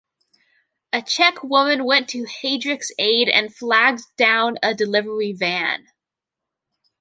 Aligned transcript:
A 0.91 1.03
Czech 1.03 1.43
woman 1.43 1.85
went 1.85 2.09
to 2.09 2.23
Heydrich's 2.25 2.91
aid 2.97 3.29
and 3.29 3.53
flagged 3.55 4.01
down 4.17 4.57
a 4.63 4.73
delivery 4.73 5.31
van. 5.33 5.85